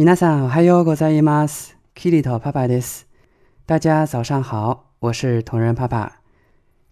[0.00, 1.76] 皆さんおはようございます。
[1.92, 3.08] キリト爸爸です。
[3.66, 6.20] 大家早上好，我是同仁爸爸。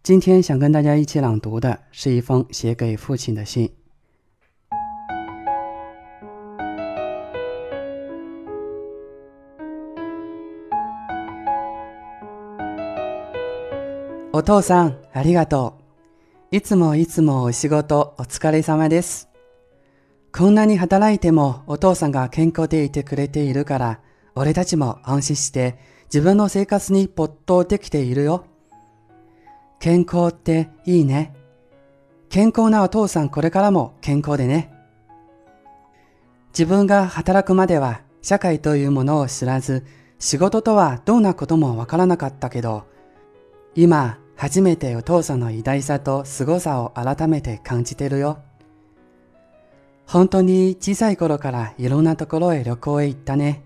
[0.03, 3.71] 今天想跟大家一起朗读的是一封写给父亲的信。
[14.33, 15.75] お父さん、ありがと
[16.51, 16.57] う。
[16.57, 19.29] いつもいつもお仕事お疲れ様です。
[20.37, 24.01] こんなに働いてもお父さんが健康でいてくれているから、
[24.35, 25.79] 俺たちも安心して
[26.13, 28.45] 自分の生活に没頭できているよ。
[29.81, 31.35] 健康っていいね。
[32.29, 34.71] 健康なお父さんこれからも健康でね。
[36.49, 39.87] 自分が働くまでは社会というものを知らず、
[40.19, 42.85] 仕事とはどんなこともわからなかったけど、
[43.75, 48.41] 今初めてお父さんの偉大さと凄さを改めて感じてるよ。
[50.07, 53.65] 本当に小さい頃からいろんなところへ旅行へ行ったね。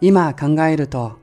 [0.00, 1.18] 今考えると、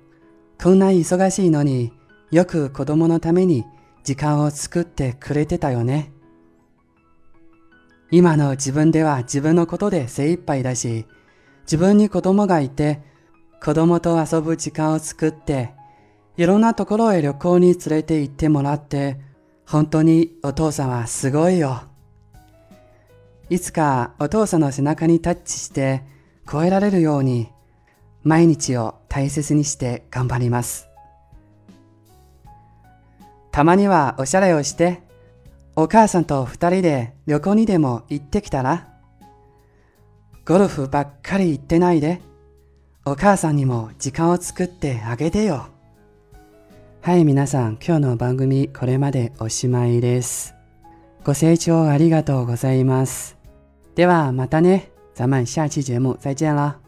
[0.61, 1.91] こんな忙しいのに
[2.29, 3.65] よく子供のために
[4.03, 6.11] 時間を作ってくれてたよね。
[8.11, 11.07] 今の自分では自分のことで精一杯だし、
[11.63, 13.01] 自分に子供がいて、
[13.63, 15.73] 子供と遊ぶ時間を作って、
[16.37, 19.19] いろんなところへ旅行に連れて行ってもらって、
[19.65, 21.90] 本当にお父さんはすごいよ。
[23.51, 26.03] いつかお父さんの背中にタッチして
[26.49, 27.49] 超えられるように、
[28.23, 30.87] 毎日を大切にして頑張ります。
[33.51, 35.01] たまにはおしゃれをして、
[35.75, 38.87] お母さんと二人で旅行にでも行ってきたら
[40.45, 42.21] ゴルフばっかり行ってないで、
[43.03, 45.67] お母さんにも時間を作ってあげてよ。
[47.01, 50.55] はい、皆さん、今日の番組これまでおしまいです。
[51.25, 53.40] ご清聴ありがとうございます。
[54.00, 56.78] ではまたね，咱们下期节目再见啦。